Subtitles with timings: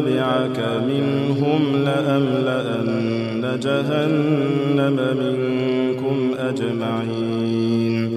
[0.00, 8.10] تبعك منهم لأملأن جهنم منكم أجمعين.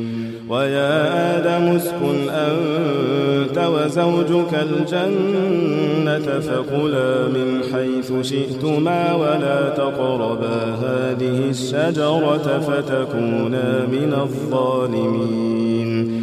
[0.49, 13.85] ويا آدم اسكن أنت وزوجك الجنة فكلا من حيث شئتما ولا تقربا هذه الشجرة فتكونا
[13.91, 16.22] من الظالمين.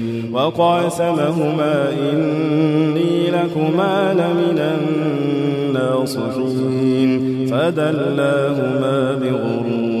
[0.33, 4.59] وقاسمهما إني لكما لمن
[5.71, 7.11] الناصحين
[7.51, 10.00] فدلاهما بغرور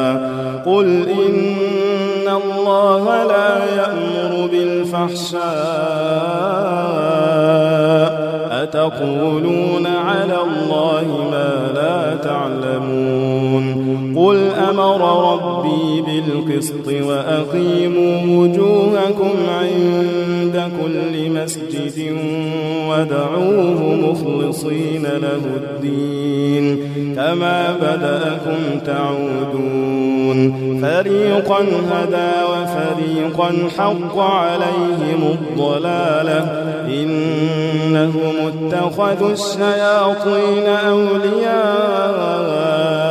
[0.65, 5.41] قل إن الله لا يأمر بالفحشاء
[8.63, 13.00] أتقولون على الله ما لا تعلمون
[14.95, 22.17] أمر ربي بالقسط وأقيموا وجوهكم عند كل مسجد
[22.89, 26.65] ودعوه مخلصين له الدين.
[27.15, 30.39] كما بدأكم تعودون.
[30.81, 31.61] فريقا
[31.91, 36.39] هدى وفريقا حق عليهم الضلالة.
[36.87, 43.10] إنهم اتخذوا الشياطين أولياء.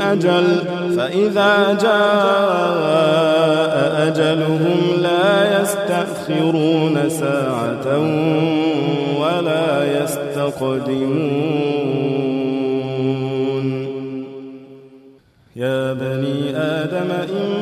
[0.00, 0.46] أجل
[0.96, 3.74] فإذا جاء
[4.08, 7.86] أجلهم لا يستأخرون ساعة
[9.20, 9.68] ولا
[10.02, 11.52] يستقدمون.
[15.56, 17.61] يا بني آدم إما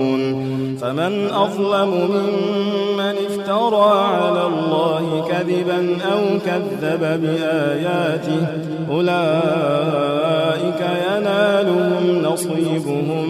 [0.91, 8.47] فمن أظلم ممن افترى على الله كذبا أو كذب بآياته
[8.91, 13.25] أولئك ينالهم نصيبهم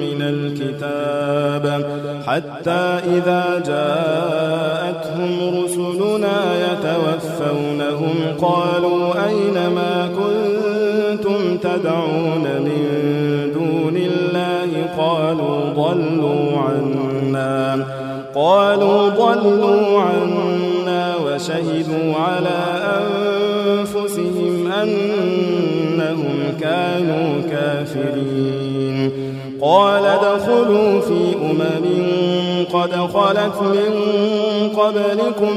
[0.00, 1.64] من الكتاب.
[2.26, 2.82] حتى
[3.16, 5.32] إذا جاءتهم
[5.64, 12.82] رسلنا يتوفونهم قالوا أين ما كنتم تدعون من
[13.54, 14.30] دون الله؟
[14.98, 16.49] قالوا ضلوا
[18.80, 22.60] قالوا ضلوا عنا وشهدوا على
[23.70, 29.10] أنفسهم أنهم كانوا كافرين.
[29.60, 31.86] قال ادخلوا في أمم
[32.72, 33.92] قد خلت من
[34.76, 35.54] قبلكم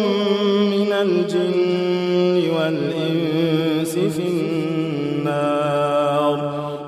[0.71, 5.52] من الجن والإنس في النار.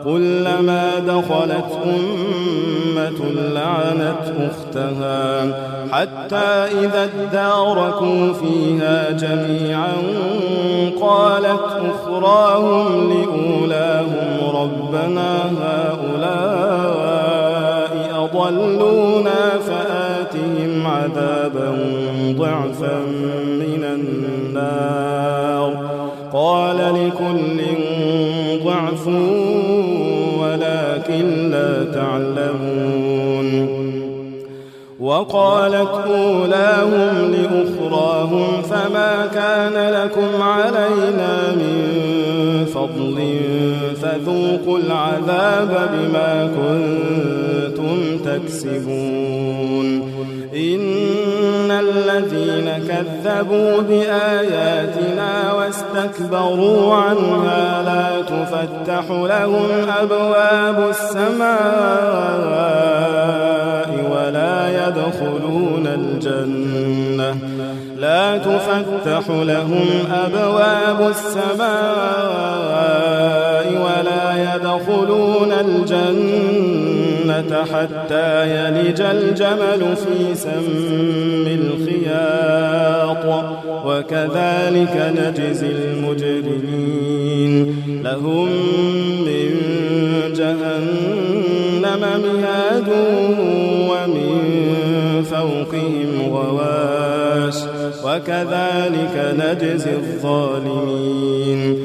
[0.06, 3.20] كلما دخلت أمة
[3.54, 5.46] لعنت أختها
[5.92, 6.46] حتى
[6.86, 9.94] إذا اداركوا فيها جميعا
[11.02, 15.30] قالت أخراهم لأولاهم ربنا
[15.62, 17.16] هؤلاء
[18.24, 21.70] أضلونا فآتهم عذابا
[22.38, 22.98] ضعفا
[23.46, 25.16] من النار
[26.34, 27.25] قال لكل
[31.96, 33.86] تعلمون.
[35.00, 41.76] وقالت أولاهم لأخراهم فما كان لكم علينا من
[42.74, 43.18] فضل
[44.02, 50.02] فذوقوا العذاب بما كنتم تكسبون.
[51.92, 59.68] الذين كذبوا بآياتنا واستكبروا عنها لا تفتح لهم
[60.02, 61.56] أبواب السماء
[64.12, 67.36] ولا يدخلون الجنة.
[68.00, 69.88] لا تفتح لهم
[70.26, 72.35] أبواب السماء
[77.54, 83.26] حتى يلج الجمل في سم الخياط.
[83.86, 87.04] وكذلك نجزي المجرمين.
[88.04, 88.50] لهم
[89.26, 89.50] من
[90.36, 92.90] جهنم مهاد
[93.90, 94.32] ومن
[95.24, 97.56] فوقهم غواش.
[98.04, 101.85] وكذلك نجزي الظالمين.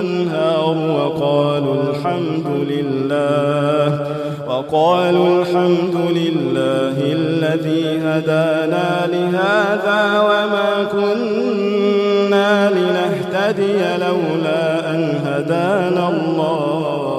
[0.00, 4.06] الأنهار وقالوا الحمد لله
[4.48, 17.14] وقالوا الحمد لله الذي هدانا لهذا وما كنا لنهتدي لولا أن هدانا الله.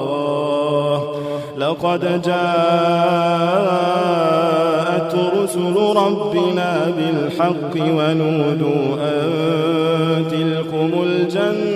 [1.58, 2.36] لقد جاءت
[5.42, 9.26] رسل ربنا بالحق ونودوا أن
[10.30, 11.75] تلكم الجنة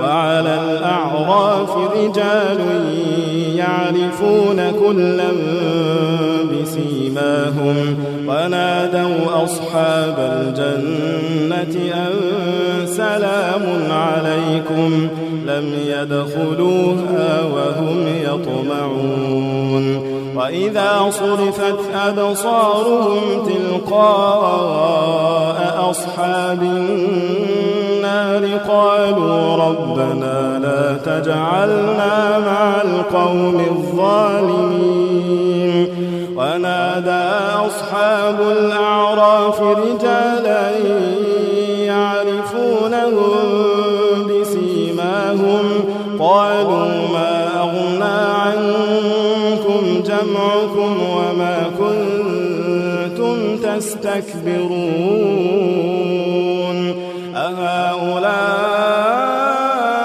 [0.00, 2.60] وعلى الأعراف رجال
[3.56, 5.30] يعرفون كلا
[6.52, 7.96] بسيماهم
[8.28, 12.12] ونادوا أصحاب الجنة أن
[12.86, 15.08] سلام عليكم
[15.46, 19.86] لم يدخلوها وهم يطمعون
[20.36, 24.80] وإذا صرفت أبصارهم تلقاء
[25.90, 27.79] أصحاب النار
[28.40, 35.88] النار قالوا ربنا لا تجعلنا مع القوم الظالمين.
[36.36, 37.28] ونادى
[37.66, 40.70] أصحاب الأعراف رجالا
[41.84, 43.36] يعرفونهم
[44.26, 45.64] بسيماهم.
[46.18, 55.79] قالوا ما أغنى عنكم جمعكم وما كنتم تستكبرون.
[58.20, 60.00] أهؤلاء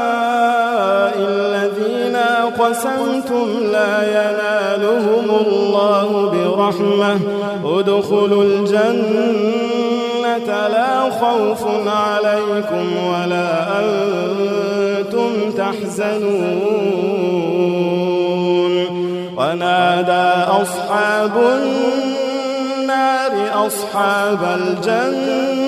[1.17, 7.15] الذين أقسمتم لا ينالهم الله برحمة.
[7.65, 9.47] ادخلوا الجنة
[10.47, 16.85] لا خوف عليكم ولا أنتم تحزنون.
[19.37, 20.27] ونادى
[20.61, 23.33] أصحاب النار
[23.67, 25.64] أصحاب الجنة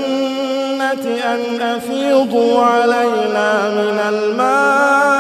[0.96, 5.18] أن أفيضوا علينا من الماء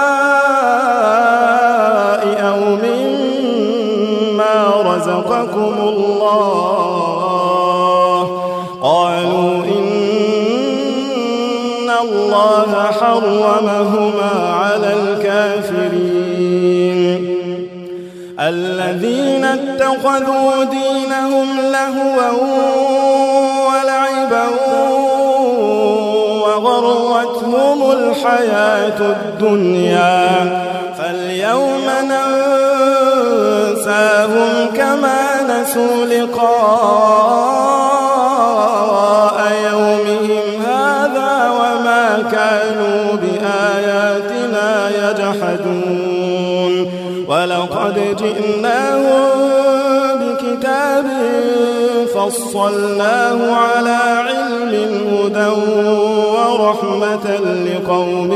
[2.41, 4.55] أو مما
[4.85, 6.97] رزقكم الله.
[8.83, 9.87] قالوا إن
[12.01, 16.27] الله حرمهما على الكافرين.
[18.39, 22.31] الذين اتخذوا دينهم لهوا
[28.09, 30.27] الحياة الدنيا
[30.97, 31.87] فاليوم
[33.63, 37.37] ننساهم كما نسوا لقاء
[39.71, 46.73] يومهم هذا وما كانوا بآياتنا يجحدون.
[47.27, 49.29] ولقد جئناهم
[50.21, 51.07] بكتاب
[52.15, 54.73] فصلناه على علم
[55.11, 55.47] هدى
[56.47, 58.31] ورحمة لقوم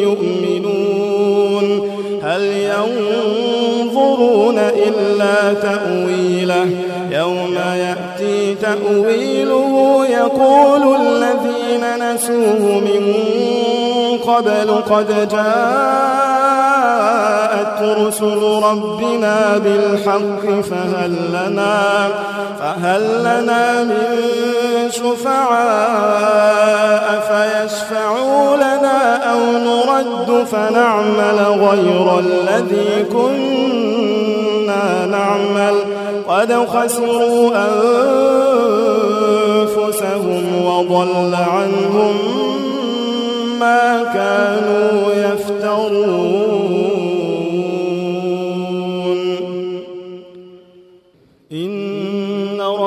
[0.00, 1.90] يؤمنون.
[2.22, 6.68] هل ينظرون إلا تأويله؟
[7.10, 13.14] يوم يأتي تأويله يقول الذين نسوه من
[14.26, 15.28] قبل قد
[17.60, 22.08] جاءت رسل ربنا بالحق فهل لنا
[22.60, 24.06] فهل لنا من
[24.90, 26.20] شفعاء
[27.28, 35.74] فيشفعوا لنا أو نرد فنعمل غير الذي كنا نعمل
[36.28, 37.50] قد خسروا
[39.66, 42.14] أنفسهم وضل عنهم
[43.60, 46.49] ما كانوا يفترون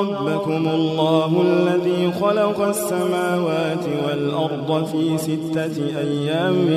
[0.03, 6.67] ربكم الله الذي خلق السماوات والأرض في ستة أيام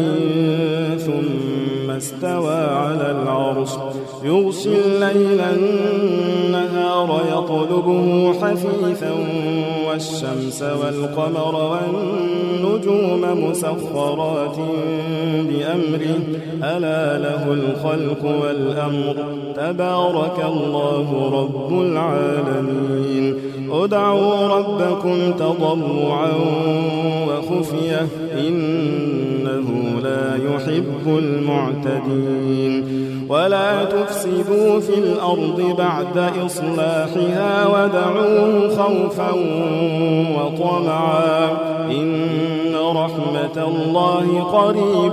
[0.99, 1.66] ثم
[1.97, 3.71] استوى على العرش.
[4.25, 9.13] يغشي الليل النهار يطلبه حثيثا
[9.89, 14.57] والشمس والقمر والنجوم مسخرات
[15.49, 16.19] بأمره.
[16.63, 19.17] ألا له الخلق والأمر.
[19.57, 23.35] تبارك الله رب العالمين.
[23.71, 26.33] ادعوا ربكم تضرعا
[27.29, 28.07] وخفية.
[28.39, 29.76] إنه
[30.37, 33.07] يحب المعتدين.
[33.29, 39.31] ولا تفسدوا في الأرض بعد إصلاحها ودعوه خوفا
[40.37, 41.51] وطمعا.
[41.91, 45.13] إن رحمة الله قريب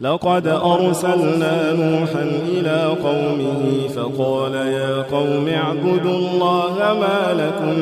[0.00, 7.78] لقد أرسلنا نوحا إلى قومه فقال يا قوم اعبدوا الله ما لكم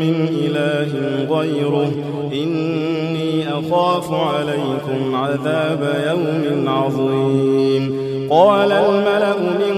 [0.00, 0.90] من إله
[1.36, 1.92] غيره.
[2.32, 7.96] إني أخاف عليكم عذاب يوم عظيم.
[8.30, 9.76] قال الملأ من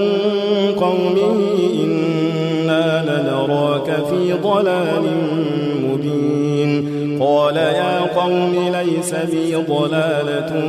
[0.79, 1.39] قومه
[1.83, 5.03] إنا لنراك في ضلال
[5.83, 6.99] مبين.
[7.21, 10.63] قال يا قوم ليس بي ضلالة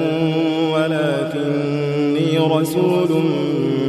[0.74, 3.11] ولكني رسول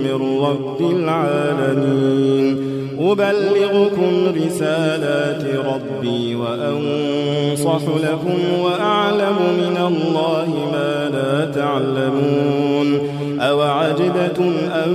[0.04, 2.72] من رب العالمين.
[3.02, 4.12] أبلغكم
[4.46, 12.88] رسالات ربي وأنصح لكم وأعلم من الله ما لا تعلمون.
[13.40, 14.92] أوعجبتم أن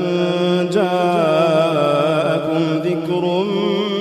[0.72, 3.24] جاءكم ذكر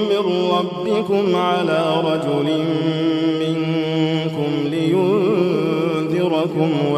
[0.09, 2.47] من ربكم على رجل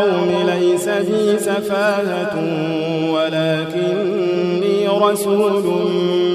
[0.00, 2.34] قوم ليس بي سفاهة
[3.14, 5.64] ولكني رسول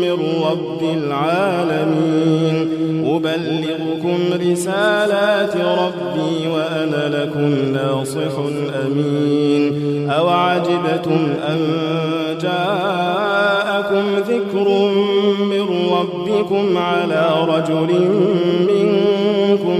[0.01, 0.17] من
[0.51, 2.55] رب العالمين.
[3.15, 4.19] أبلغكم
[4.51, 8.33] رسالات ربي وأنا لكم ناصح
[8.85, 9.63] أمين.
[10.09, 11.59] أوعجبتم أن
[12.41, 14.67] جاءكم ذكر
[15.39, 17.91] من ربكم على رجل
[18.59, 19.79] منكم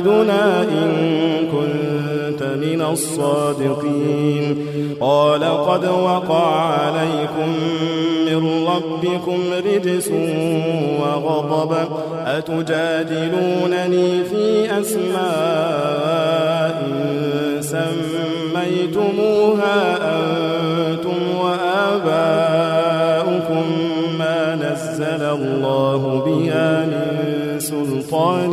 [0.00, 0.92] بما تعدنا إن
[1.52, 4.66] كنت من الصادقين.
[5.00, 7.48] قال قد وقع عليكم
[8.26, 10.10] من ربكم رجس
[11.00, 11.72] وغضب.
[12.26, 14.44] أتجادلونني في
[14.80, 16.76] أسماء
[18.56, 19.78] سميتموها
[20.18, 22.36] أنتم وآباؤكم
[24.18, 27.06] ما نزل الله بها من
[27.60, 28.52] سلطان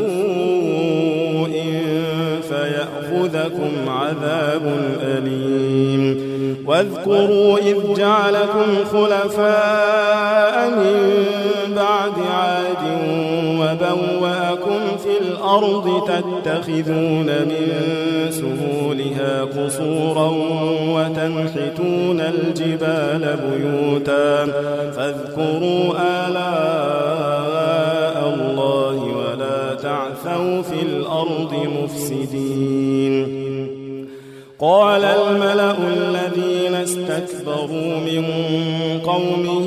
[2.48, 4.62] فيأخذكم عذاب
[5.02, 6.02] أليم.
[6.66, 10.96] واذكروا إذ جعلكم خلفاء من
[11.76, 12.82] بعد عاد
[15.50, 17.66] الأرض تتخذون من
[18.30, 20.28] سهولها قصورا
[20.94, 24.46] وتنحتون الجبال بيوتا
[24.96, 25.84] فاذكروا
[26.26, 26.98] آلاء
[28.34, 33.40] الله ولا تعثوا في الأرض مفسدين.
[34.60, 38.24] قال الملأ الذين استكبروا من
[39.04, 39.66] قومه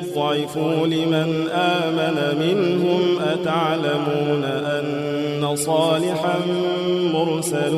[0.00, 6.38] استضعفوا لمن آمن منهم أتعلمون أن صالحا
[7.14, 7.74] مرسل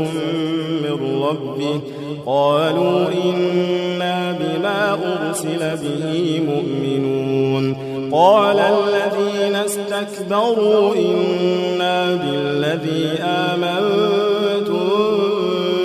[0.83, 1.81] من ربه؟
[2.27, 7.77] قالوا إنا بما أرسل به مؤمنون.
[8.13, 14.89] قال الذين استكبروا إنا بالذي آمنتم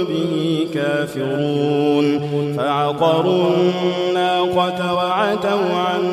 [0.10, 2.08] به كافرون.
[2.58, 6.07] فعقروا الناقة وعتوا عن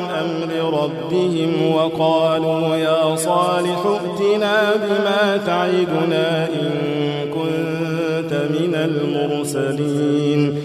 [0.69, 6.71] ربهم وقالوا يا صالح ائتنا بما تعدنا إن
[7.33, 10.64] كنت من المرسلين.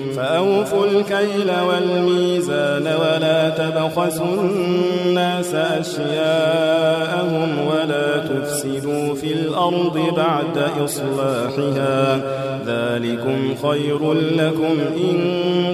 [0.21, 12.21] فأوفوا الكيل والميزان ولا تبخسوا الناس أشياءهم ولا تفسدوا في الأرض بعد إصلاحها.
[12.67, 15.17] ذلكم خير لكم إن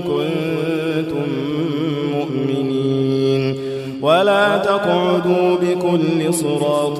[0.01, 1.27] كنتم
[2.13, 3.55] مؤمنين.
[4.01, 6.99] ولا تقعدوا بكل صراط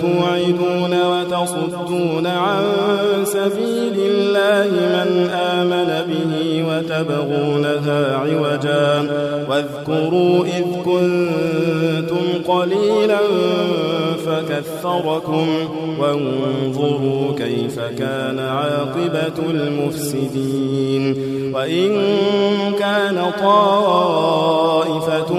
[0.00, 2.64] توعدون وتصدون عن
[3.24, 5.81] سبيل الله من آمن
[7.00, 9.10] به وتبغونها عوجا.
[9.48, 13.18] واذكروا إذ كنتم قليلا
[14.26, 15.46] فكثركم
[16.00, 21.02] وانظروا كيف كان عاقبة المفسدين.
[21.54, 21.90] وإن
[22.78, 25.32] كان طائفة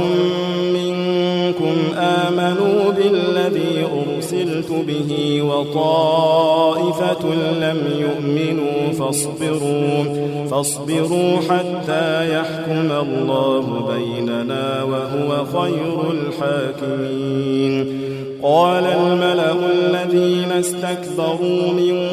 [0.73, 3.85] منكم آمنوا بالذي
[4.33, 7.23] أرسلت به وطائفة
[7.61, 10.03] لم يؤمنوا فاصبروا
[10.51, 13.65] فاصبروا حتى يحكم الله
[13.95, 18.03] بيننا وهو خير الحاكمين.
[18.43, 22.09] قال الملأ الذين استكبروا من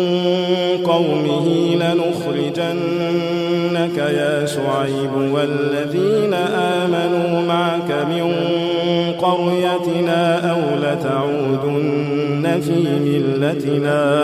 [0.87, 3.21] قومه لنخرجنك
[3.99, 8.25] يا شعيب والذين آمنوا معك من
[9.23, 11.80] قريتنا أو لتعودن
[12.61, 14.23] في ملتنا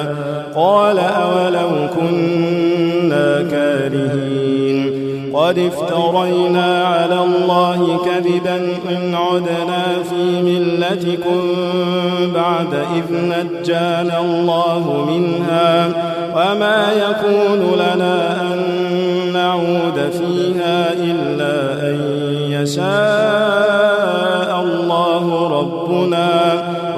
[0.54, 8.56] قال أولو كنا كارهين قد افترينا على الله كذبا
[8.90, 11.40] إن عدنا في ملتكم
[12.34, 15.88] بعد إذ نجانا الله منها
[16.36, 18.58] وما يكون لنا أن
[19.32, 21.54] نعود فيها إلا
[21.90, 21.96] أن
[22.50, 23.05] يشاء.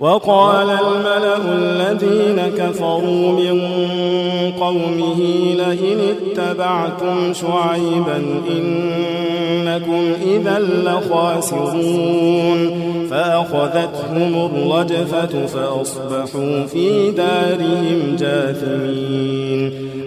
[0.00, 3.60] وقال الملأ الذين كفروا من
[4.60, 5.20] قومه
[5.54, 12.60] لئن اتبعتم شعيبا إنكم إذا لخاسرون.
[13.10, 19.39] فأخذتهم الرجفة فأصبحوا في دارهم جاثمين.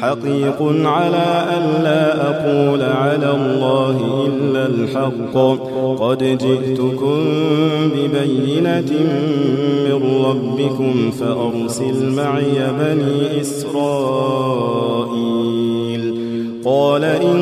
[0.00, 5.36] حقيق على أن لا أقول على الله إلا الحق.
[6.00, 7.24] قد جئتكم
[7.94, 8.92] ببينة
[9.86, 13.76] من ربكم فأرسل معي بني إسرائيل.
[16.64, 17.40] قال إن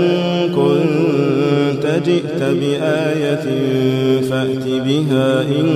[0.57, 3.47] كنت جئت بآية
[4.21, 5.67] فأت بها إن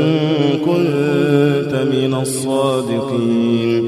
[0.67, 3.88] كنت من الصادقين.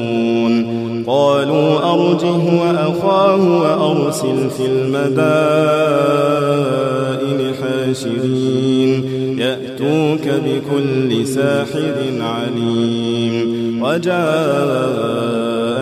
[1.91, 5.11] قالوا أرجه وأخاه وأرسل في المدائن
[7.61, 8.91] حاشرين.
[9.39, 13.81] يأتوك بكل ساحر عليم.
[13.83, 15.31] وجاء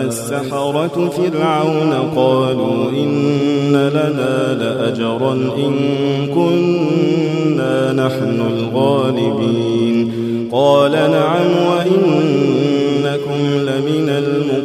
[0.06, 5.74] السحرة فرعون قالوا إن لنا لأجرا إن
[6.34, 10.10] كنا نحن الغالبين.
[10.52, 14.08] قال نعم وإنكم لمن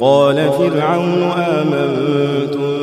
[0.00, 2.76] قال فرعون آمنتم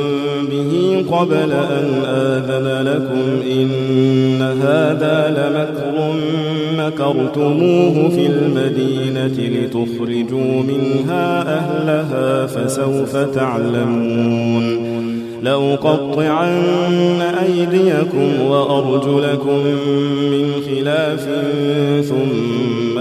[0.51, 6.14] به قبل أن آذن لكم إن هذا لمكر
[6.78, 14.84] مكرتموه في المدينة لتخرجوا منها أهلها فسوف تعلمون
[15.43, 19.59] لأقطعن أيديكم وأرجلكم
[20.32, 21.30] من خلاف
[22.09, 22.82] ثم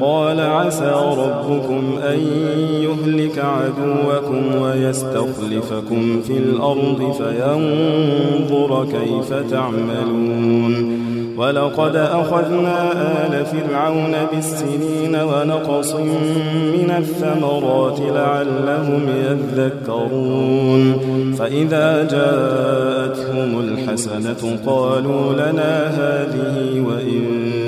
[0.00, 2.18] قال عسى ربكم أن
[2.82, 10.98] يهلك عدوكم ويستخلفكم في الأرض فينظر كيف تعملون.
[11.36, 12.92] ولقد أخذنا
[13.26, 20.98] آل فرعون بالسنين ونقص من الثمرات لعلهم يذكرون.
[21.38, 27.67] فإذا جاءتهم الحسنة قالوا لنا هذه وإن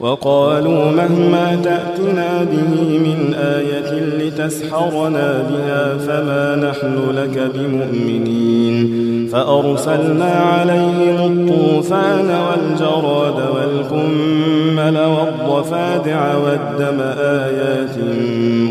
[0.00, 12.30] وقالوا مهما تأتنا به من آية لتسحرنا بها فما نحن لك بمؤمنين فأرسلنا عليهم الطوفان
[12.30, 17.96] والجراد والكمل والضفادع والدم آيات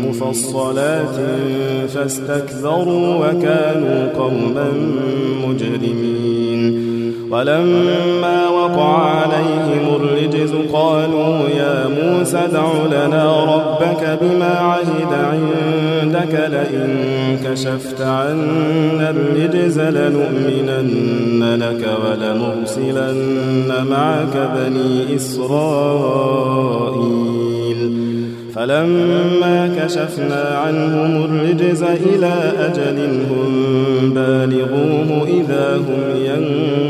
[0.04, 1.16] مفصلات
[1.94, 4.68] فاستكبروا وكانوا قوما
[5.46, 6.17] مجرمين.
[7.30, 16.90] ولما وقع عليهم الرجز قالوا يا موسى ادع لنا ربك بما عهد عندك لئن
[17.44, 26.48] كشفت عنا الرجز لنؤمنن لك ولنرسلن معك بني إسرائيل.
[28.54, 32.98] فلما كشفنا عنهم الرجز إلى أجل
[33.30, 33.52] هم
[34.14, 36.87] بالغوه إذا هم ينكثون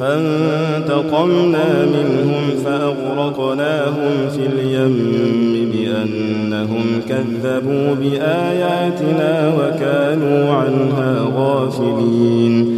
[0.00, 4.96] فانتقمنا منهم فأغرقناهم في اليم
[5.72, 12.77] بأنهم كذبوا بآياتنا وكانوا عنها غافلين.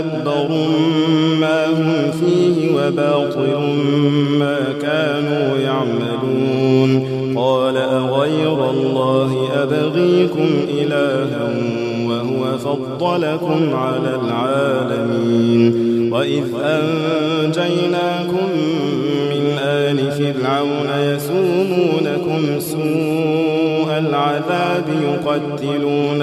[0.00, 0.48] متبر
[1.40, 3.58] ما هم فيه وباطل
[4.38, 11.54] ما كانوا يعملون قال أغير الله أبغيكم إلها
[12.06, 18.48] وهو فضلكم على العالمين وإذ أنجيناكم
[19.30, 26.22] من آل فرعون يسومونكم سوء العذاب يقتلون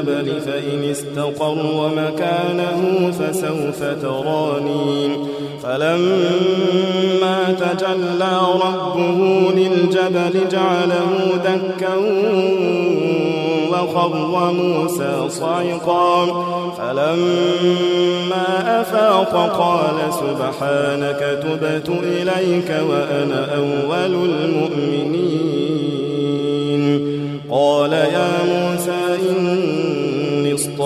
[0.00, 5.16] الجبل فإن استقر مكانه فسوف تراني
[5.62, 9.18] فلما تجلى ربه
[9.54, 11.10] للجبل جعله
[11.44, 11.94] دكا
[13.72, 16.26] وخر موسى صعقا.
[16.78, 18.46] فلما
[18.80, 25.49] أفاق قال سبحانك تبت إليك وأنا أول المؤمنين.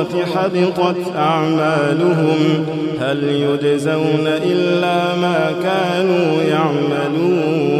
[0.00, 2.66] الآخرة حبطت أعمالهم
[3.00, 7.76] هل يجزون إلا ما كانوا يعملون.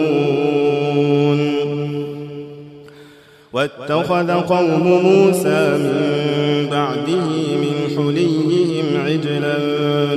[3.52, 7.28] واتخذ قوم موسى من بعده
[7.62, 9.56] من حليهم عجلا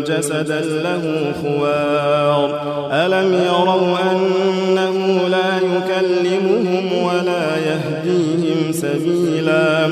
[0.07, 2.49] جسدا له خوار.
[2.91, 4.95] ألم يروا أنه
[5.27, 8.38] لا يكلمهم ولا يهديهم؟
[8.71, 9.85] سبيلا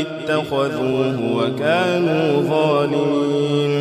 [0.00, 3.72] اتخذوه وكانوا ظالمين.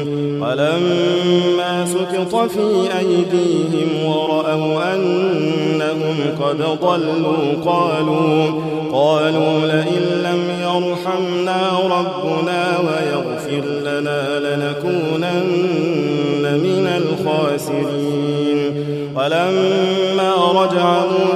[0.41, 2.67] ولما سقط في
[2.99, 8.45] أيديهم ورأوا أنهم قد ضلوا قالوا
[8.91, 18.59] قالوا لئن لم يرحمنا ربنا ويغفر لنا لنكونن من الخاسرين.
[19.15, 20.31] ولما
[20.61, 21.28] رجع موسى إلى قومه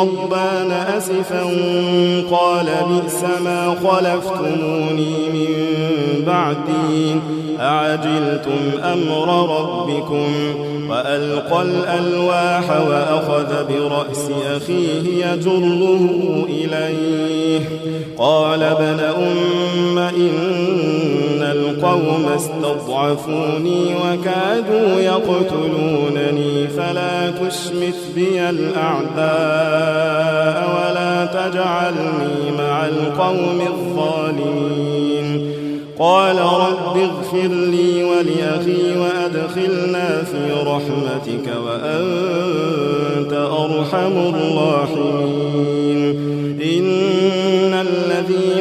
[0.00, 1.42] غضبان أسفا
[2.30, 5.54] قال بئس ما خلفتموني من
[6.26, 7.16] بعدي
[7.60, 10.26] أعجلتم أمر ربكم
[10.90, 17.60] وألقى الألواح وأخذ برأس أخيه يجره إليه
[18.18, 20.59] قال ابن أم إن
[21.80, 29.20] القوم استضعفوني وكادوا يقتلونني فلا تشمت بي الأعداء
[30.76, 35.52] ولا تجعلني مع القوم الظالمين.
[35.98, 45.79] قال رب اغفر لي ولأخي وأدخلنا في رحمتك وأنت أرحم الراحمين.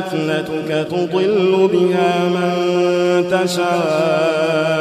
[0.00, 2.52] فتنتك تضل بها من
[3.30, 4.76] تشاء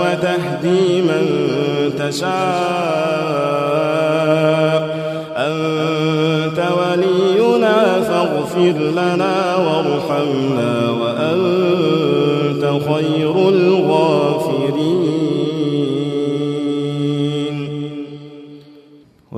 [0.00, 1.24] وتهدي من
[1.98, 2.30] تشاء.
[5.36, 13.34] أنت ولينا فاغفر لنا وارحمنا وأنت خير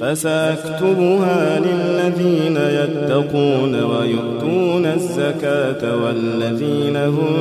[0.00, 7.36] فساكتبها للذين يتقون ويؤتون الزكاة والذين هم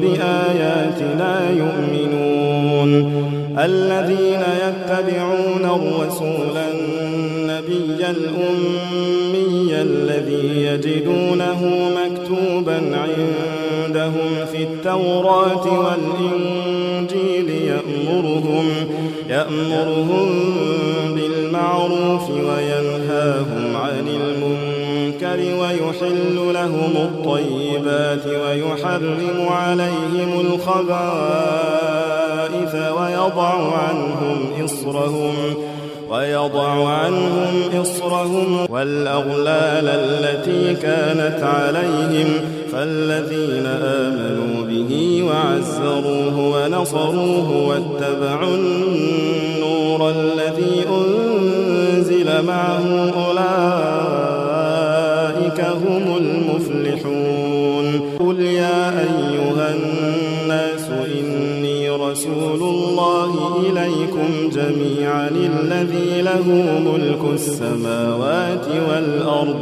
[0.00, 3.22] بآياتنا يؤمنون.
[3.58, 18.66] الذين يتبعون الرسول النبي الأمي الذي يجدونه مكتوبا عندهم في التوراة والإنجيل يأمرهم
[19.28, 20.28] يأمرهم
[21.52, 31.14] بالمعروف وينهاهم عن المنكر ويحل لهم الطيبات ويحرم عليهم الخبائث
[32.74, 35.34] ويضع عنهم إصرهم
[36.10, 42.28] ويضع عنهم إصرهم والأغلال التي كانت عليهم
[42.72, 48.56] فالذين آمنوا به وعزروه ونصروه واتبعوا
[52.46, 54.42] معه أولئك
[55.60, 57.86] هم المفلحون.
[58.20, 60.86] قل يا أيها الناس
[61.18, 66.46] إني رسول الله إليكم جميعا الذي له
[66.92, 69.60] ملك السماوات والأرض.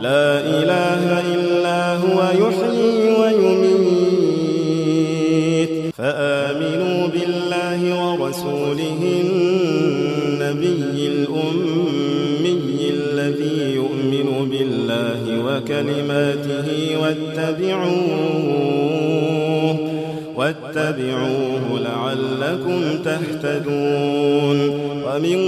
[0.00, 4.10] لا إله إلا هو يحيي ويميت.
[5.98, 11.39] فآمنوا بالله ورسوله النبي الأمي.
[15.60, 16.68] وكلماته
[17.02, 18.30] واتبعوه
[20.36, 24.58] واتبعوه لعلكم تهتدون.
[25.06, 25.38] ومن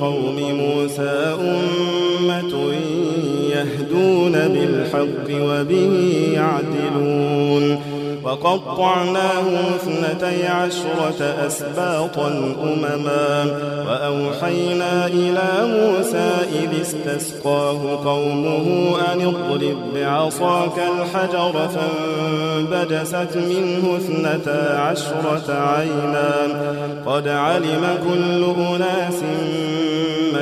[0.00, 2.52] قوم موسى أمة
[3.64, 5.92] يهدون بالحق وبه
[6.34, 7.80] يعدلون.
[8.24, 9.46] وقطعناه
[9.76, 13.44] اثنتي عشرة أسباطا أمما.
[13.88, 26.30] وأوحينا إلى موسى إذ استسقاه قومه أن اضرب بعصاك الحجر فانبجست منه اثنتا عشرة عينا.
[27.06, 29.20] قد علم كل أناس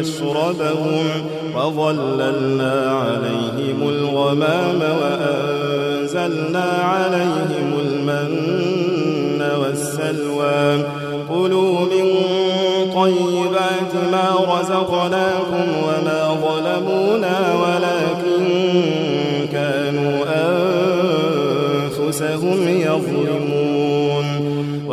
[0.01, 1.07] مشربهم
[1.57, 10.85] وظللنا عليهم الغمام وأنزلنا عليهم المن والسلوى.
[11.29, 12.07] كلوا من
[12.95, 17.55] طيبات ما رزقناكم وما ظلمونا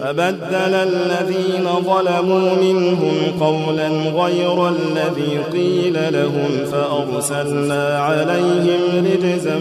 [0.00, 9.58] فبدل الذين ظلموا منهم قولا غير الذي قيل لهم فأرسلنا عليهم رجزا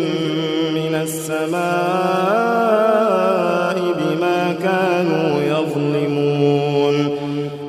[0.73, 3.06] من السماء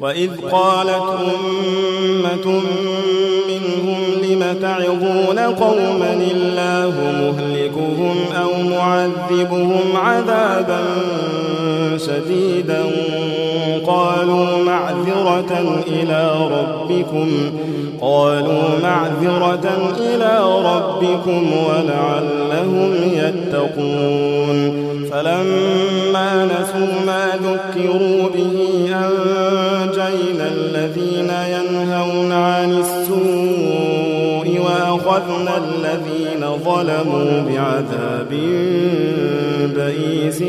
[0.00, 2.60] وإذ قالت أمة
[3.48, 10.80] منهم لم تعظون قوما الله مهلكهم أو معذبهم عذابا
[11.96, 12.89] شديدا
[13.86, 17.30] قالوا معذرة إلى ربكم
[18.00, 24.90] قالوا معذرة إلى ربكم ولعلهم يتقون.
[25.10, 28.56] فلما نسوا ما ذكروا به
[28.94, 32.79] أنجينا الذين ينهون عن
[35.10, 38.30] وأخذنا الذين ظلموا بعذاب
[39.76, 40.42] بئيس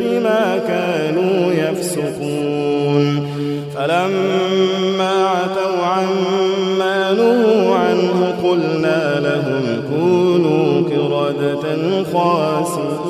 [0.00, 3.30] بما كانوا يفسقون.
[3.74, 11.64] فلما عتوا عما نهوا عنه قلنا لهم كونوا قردة
[12.12, 13.09] خاسئين.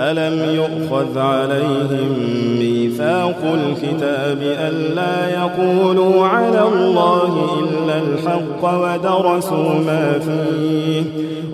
[0.00, 2.12] ألم يؤخذ عليهم
[2.58, 11.02] ميثاق الكتاب ألا يقولوا على الله إلا الحق ودرسوا ما فيه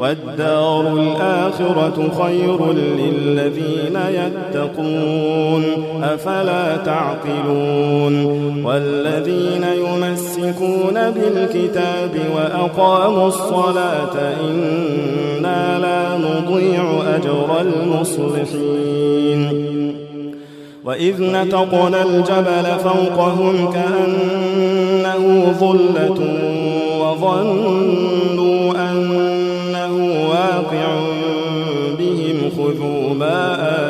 [0.00, 5.64] والدار الآخرة خير للذين يتقون
[6.02, 16.84] أفلا تعقلون والذين يمسكون بالكتاب وأقاموا الصلاة إنا لا نضيع
[17.16, 19.42] أجر المصلحين.
[20.84, 26.20] وإذ نتقنا الجبل فوقهم كأنه ظلة
[27.00, 29.94] وظنوا أنه
[30.30, 31.00] واقع
[31.98, 33.89] بهم خذوا ما آتيناكم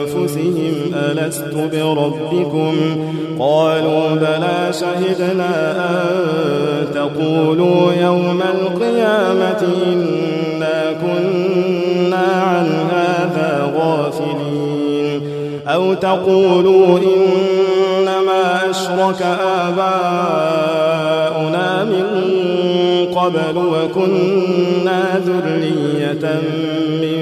[0.21, 2.73] أنفسهم ألست بربكم؟
[3.39, 6.05] قالوا بلى شهدنا أن
[6.93, 15.21] تقولوا يوم القيامة إنا كنا عن هذا غافلين.
[15.67, 19.21] أو تقولوا إنما أشرك
[19.67, 20.01] آباؤنا
[21.83, 22.05] من
[23.15, 26.41] قبل وكنا ذرية
[27.01, 27.21] من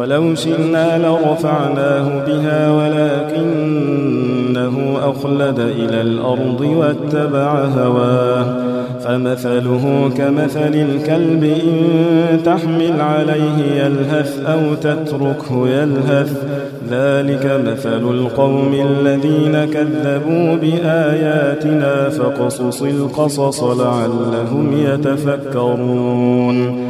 [0.00, 4.18] ولو شئنا لرفعناه بها ولكنه
[5.02, 8.44] أخلد إلى الأرض واتبع هواه
[9.04, 16.44] فمثله كمثل الكلب إن تحمل عليه يلهث أو تتركه يلهث
[16.90, 26.89] ذلك مثل القوم الذين كذبوا بآياتنا فقصص القصص لعلهم يتفكرون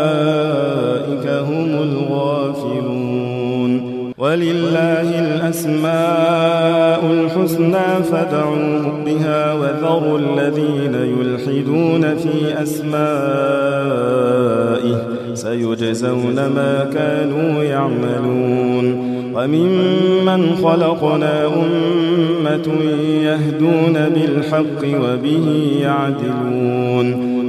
[4.31, 12.91] ولله الأسماء الحسنى فادعوه بها وذروا الذين يلحدون في أسمائه
[15.33, 22.67] سيجزون ما كانوا يعملون وممن خلقنا أمة
[23.23, 27.40] يهدون بالحق وبه يعدلون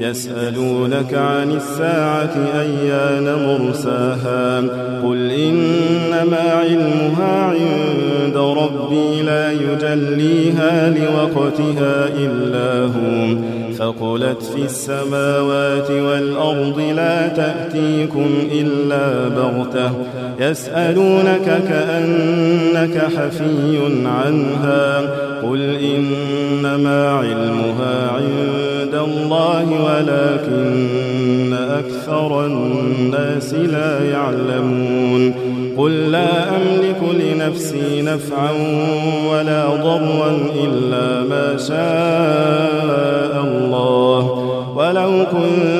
[0.00, 4.58] يسألونك عن الساعة أيان مرساها
[5.04, 13.36] قل إنما علمها عند ربي لا يجليها لوقتها إلا هو
[13.72, 19.92] ثقلت في السماوات والأرض لا تأتيكم إلا بغتة
[20.40, 25.00] يسألونك كأنك حفي عنها
[25.42, 35.34] قل إنما علمها عند الله ولكن أكثر الناس لا يعلمون.
[35.78, 38.50] قل لا أملك لنفسي نفعا
[39.30, 44.20] ولا ضرا إلا ما شاء الله.
[44.76, 45.79] ولو كنت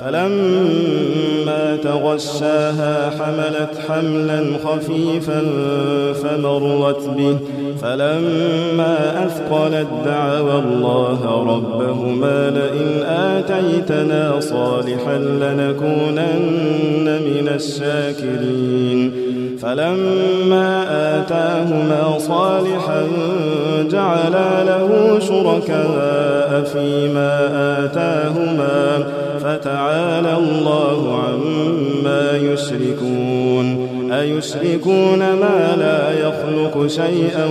[0.00, 5.42] فلما تغشاها حملت حملا خفيفا
[6.22, 7.36] فمرت به.
[7.82, 11.20] فلما أثقلت دعوى الله
[11.54, 19.12] ربهما لئن آتيتنا صالحا لنكونن من الشاكرين.
[19.62, 20.84] فلما
[21.18, 23.02] آتاهما صالحا
[23.90, 27.32] جعلا له شركاء فيما
[27.84, 29.04] آتاهما
[29.50, 33.88] فتعالى الله عما يشركون.
[34.12, 37.48] أيشركون ما لا يخلق شيئا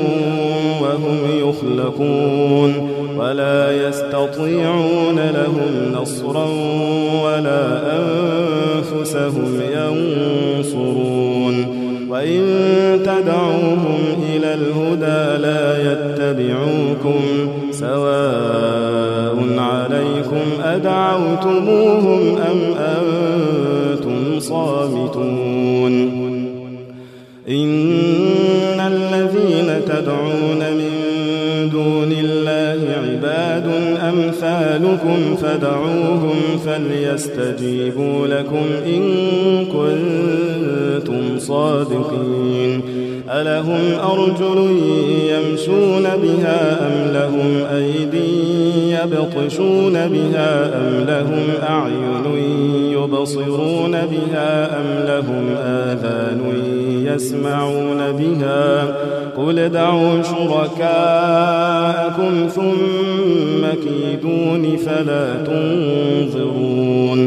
[0.81, 1.17] وهم
[1.49, 2.89] يخلقون.
[3.17, 6.47] ولا يستطيعون لهم نصرا
[7.23, 11.55] ولا أنفسهم ينصرون.
[12.09, 12.41] وإن
[13.03, 13.99] تدعوهم
[14.35, 17.21] إلى الهدى لا يتبعوكم
[17.71, 18.08] سواء
[20.79, 26.09] أدعوتموهم أم أنتم صامتون
[27.49, 30.91] إن الذين تدعون من
[31.71, 33.71] دون الله عباد
[34.09, 39.03] أمثالكم فدعوهم فليستجيبوا لكم إن
[39.65, 42.81] كنتم صادقين
[43.29, 44.69] ألهم أرجل
[45.29, 48.58] يمشون بها أم لهم أيدي
[49.03, 52.25] يبطشون بها أم لهم أعين
[52.91, 56.41] يبصرون بها أم لهم آذان
[57.05, 58.95] يسمعون بها
[59.37, 61.67] قل ادعوا شركاءكم
[62.47, 67.19] ثم كيدون فلا تنظرون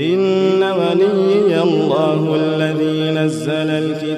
[0.00, 2.95] إن ولي الله الذي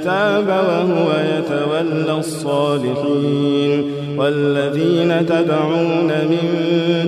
[0.09, 6.47] الكتاب وهو يتولى الصالحين والذين تدعون من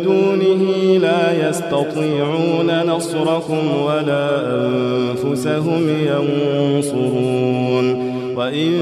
[0.04, 8.72] دونه لا يستطيعون نصركم ولا أنفسهم ينصرون وإن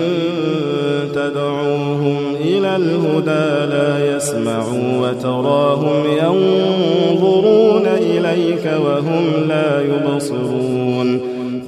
[1.14, 10.87] تدعوهم إلى الهدى لا يسمعوا وتراهم ينظرون إليك وهم لا يبصرون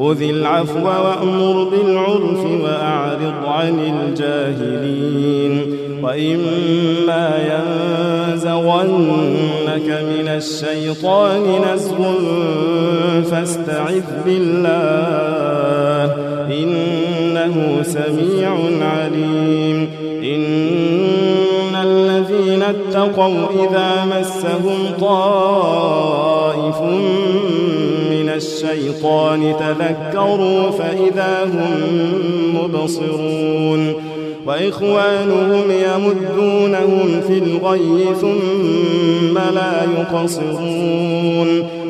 [0.01, 5.77] خذ العفو وأمر بالعرف وأعرض عن الجاهلين.
[6.03, 7.29] وإما
[8.33, 8.79] ينزغنك
[9.89, 11.43] من الشيطان
[11.75, 12.15] نزغ
[13.31, 16.15] فاستعذ بالله.
[16.53, 19.89] إنه سميع عليم.
[20.25, 26.77] إن الذين اتقوا إذا مسهم طائف
[28.41, 31.81] الشيطان تذكروا فإذا هم
[32.55, 33.95] مبصرون
[34.47, 41.80] وإخوانهم يمدونهم في الغي ثم لا يقصرون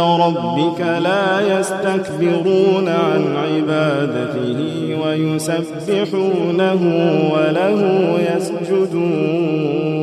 [0.00, 4.60] ربك لا يستكبرون عن عبادته
[5.04, 6.82] ويسبحونه
[7.32, 7.80] وله
[8.36, 9.99] يسجدون.